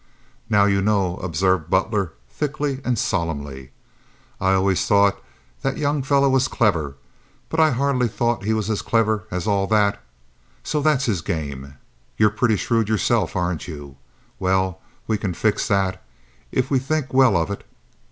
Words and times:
"Now 0.49 0.65
you 0.65 0.81
know," 0.81 1.17
observed 1.17 1.69
Butler, 1.69 2.13
thickly 2.27 2.81
and 2.83 2.97
solemnly, 2.97 3.69
"I 4.39 4.53
always 4.53 4.87
thought 4.87 5.21
that 5.61 5.77
young 5.77 6.01
felly 6.01 6.27
was 6.27 6.47
clever, 6.47 6.95
but 7.49 7.59
I 7.59 7.69
hardly 7.69 8.07
thought 8.07 8.43
he 8.43 8.53
was 8.55 8.67
as 8.71 8.81
clever 8.81 9.25
as 9.29 9.45
all 9.45 9.67
that. 9.67 10.01
So 10.63 10.81
that's 10.81 11.05
his 11.05 11.21
game. 11.21 11.75
You're 12.17 12.31
pretty 12.31 12.55
shrewd 12.57 12.89
yourself, 12.89 13.35
aren't 13.35 13.67
you? 13.67 13.95
Well, 14.39 14.79
we 15.05 15.19
can 15.19 15.35
fix 15.35 15.67
that, 15.67 16.01
if 16.51 16.71
we 16.71 16.79
think 16.79 17.13
well 17.13 17.37
of 17.37 17.51
it. 17.51 17.63